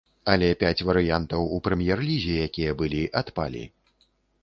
Але 0.31 0.47
пяць 0.63 0.85
варыянтаў 0.91 1.45
у 1.59 1.61
прэм'ер-лізе, 1.69 2.35
якія 2.49 2.71
былі, 2.83 3.07
адпалі. 3.25 3.63